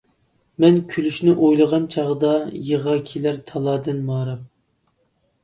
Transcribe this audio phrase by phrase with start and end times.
[0.63, 2.31] مەن كۈلۈشنى ئويلىغان چاغدا،
[2.71, 4.43] يىغا كېلەر تالادىن ماراپ.